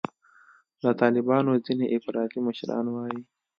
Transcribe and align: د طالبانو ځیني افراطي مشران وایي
د 0.81 0.83
طالبانو 1.01 1.51
ځیني 1.65 1.85
افراطي 1.97 2.39
مشران 2.47 2.85
وایي 2.91 3.21